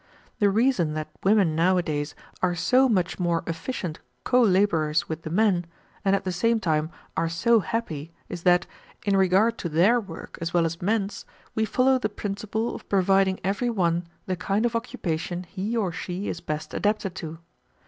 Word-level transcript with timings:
The 0.39 0.49
reason 0.49 0.95
that 0.95 1.11
women 1.21 1.55
nowadays 1.55 2.15
are 2.41 2.55
so 2.55 2.89
much 2.89 3.19
more 3.19 3.43
efficient 3.45 3.99
colaborers 4.23 5.07
with 5.07 5.21
the 5.21 5.29
men, 5.29 5.67
and 6.03 6.15
at 6.15 6.23
the 6.23 6.31
same 6.31 6.59
time 6.59 6.89
are 7.15 7.29
so 7.29 7.59
happy, 7.59 8.11
is 8.27 8.41
that, 8.41 8.65
in 9.05 9.15
regard 9.15 9.59
to 9.59 9.69
their 9.69 9.99
work 9.99 10.39
as 10.41 10.55
well 10.55 10.65
as 10.65 10.81
men's, 10.81 11.23
we 11.53 11.65
follow 11.65 11.99
the 11.99 12.09
principle 12.09 12.73
of 12.73 12.89
providing 12.89 13.39
every 13.43 13.69
one 13.69 14.07
the 14.25 14.35
kind 14.35 14.65
of 14.65 14.75
occupation 14.75 15.43
he 15.43 15.77
or 15.77 15.91
she 15.91 16.27
is 16.27 16.41
best 16.41 16.73
adapted 16.73 17.13
to. 17.17 17.37